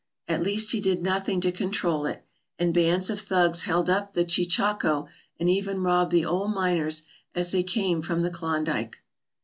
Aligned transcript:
At 0.27 0.41
least 0.41 0.71
he 0.71 0.81
did 0.81 1.03
nothing 1.03 1.41
to 1.41 1.51
control 1.51 2.07
it, 2.07 2.25
and 2.57 2.73
bands 2.73 3.11
of 3.11 3.21
thugs 3.21 3.61
held 3.65 3.87
up 3.87 4.13
the 4.13 4.25
cheechako 4.25 5.07
and 5.39 5.47
even 5.47 5.83
robbed 5.83 6.11
the 6.11 6.25
old 6.25 6.55
miners 6.55 7.03
as 7.35 7.51
they 7.51 7.61
came 7.61 8.01
from 8.01 8.23
the 8.23 8.31
Klondike. 8.31 8.97